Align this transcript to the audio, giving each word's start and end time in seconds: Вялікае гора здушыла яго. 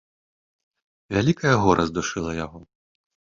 Вялікае 1.17 1.53
гора 1.65 1.85
здушыла 1.91 2.31
яго. 2.45 2.59